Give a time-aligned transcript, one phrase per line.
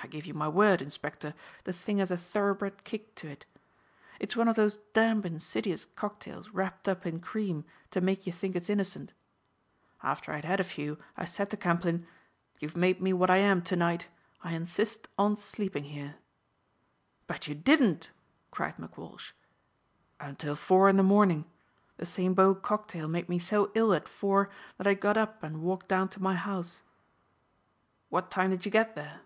[0.00, 1.34] I give you my word, inspector,
[1.64, 3.44] the thing has a thoro'bred kick to it.
[4.20, 8.54] It's one of those damned insidious cocktails wrapped up in cream to make you think
[8.56, 9.12] it's innocent.
[10.02, 12.06] After I'd had a few I said to Camplyn,
[12.60, 14.08] 'You've made me what I am to night;
[14.42, 16.14] I insist on sleeping here."
[17.26, 18.12] "But you didn't!"
[18.52, 19.32] cried McWalsh.
[20.20, 21.44] "Until four in the morning.
[21.98, 24.48] The Saint Beau cocktail made me so ill at four
[24.78, 26.82] that I got up and walked down to my house."
[28.08, 29.20] "What time did you get there?"